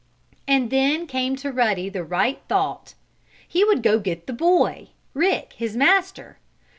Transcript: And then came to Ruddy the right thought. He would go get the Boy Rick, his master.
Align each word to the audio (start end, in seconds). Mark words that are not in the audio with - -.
And 0.47 0.71
then 0.71 1.05
came 1.05 1.35
to 1.35 1.51
Ruddy 1.51 1.87
the 1.87 2.03
right 2.03 2.41
thought. 2.49 2.95
He 3.47 3.63
would 3.63 3.83
go 3.83 3.99
get 3.99 4.25
the 4.25 4.33
Boy 4.33 4.89
Rick, 5.13 5.53
his 5.57 5.77
master. 5.77 6.39